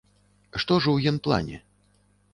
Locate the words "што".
0.63-0.79